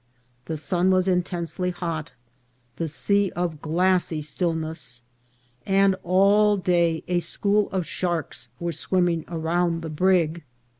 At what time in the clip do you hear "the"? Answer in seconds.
0.45-0.57, 2.77-2.87, 9.83-9.89